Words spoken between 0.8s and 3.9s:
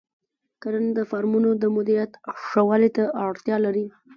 د فارمونو د مدیریت ښه والي ته اړتیا لري.